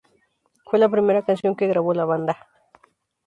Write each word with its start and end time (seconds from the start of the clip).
Fue 0.65 0.79
la 0.79 0.89
primera 0.89 1.23
canción 1.23 1.55
que 1.55 1.67
grabó 1.67 1.93
la 1.93 2.05
banda. 2.05 2.47